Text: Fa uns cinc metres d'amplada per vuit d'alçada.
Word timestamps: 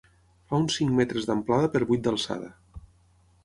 Fa 0.51 0.61
uns 0.61 0.77
cinc 0.79 0.95
metres 1.01 1.29
d'amplada 1.31 1.71
per 1.77 1.85
vuit 1.93 2.05
d'alçada. 2.09 2.53